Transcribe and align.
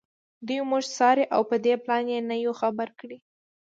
دوی 0.47 0.59
موږ 0.69 0.83
څاري 0.95 1.25
او 1.35 1.41
په 1.49 1.55
دې 1.65 1.73
پلان 1.83 2.05
یې 2.13 2.19
نه 2.29 2.35
یو 2.45 2.53
خبر 2.61 2.87
کړي 2.99 3.17